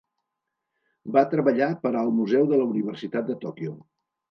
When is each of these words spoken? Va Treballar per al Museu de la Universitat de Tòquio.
Va 1.17 1.23
Treballar 1.33 1.67
per 1.85 1.93
al 2.01 2.11
Museu 2.23 2.51
de 2.55 2.61
la 2.63 2.69
Universitat 2.73 3.31
de 3.31 3.39
Tòquio. 3.47 3.79